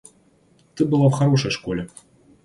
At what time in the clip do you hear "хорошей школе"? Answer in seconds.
1.11-1.87